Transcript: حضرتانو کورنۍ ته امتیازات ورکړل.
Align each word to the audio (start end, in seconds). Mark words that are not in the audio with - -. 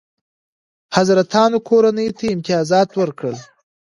حضرتانو 0.95 1.57
کورنۍ 1.69 2.09
ته 2.17 2.25
امتیازات 2.35 2.89
ورکړل. 2.99 3.37